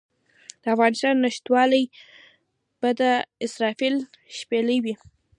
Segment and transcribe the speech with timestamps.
[0.61, 1.83] د افغانستان نشتوالی
[2.81, 3.01] به د
[3.45, 3.95] اسرافیل
[4.37, 4.95] شپېلۍ وي.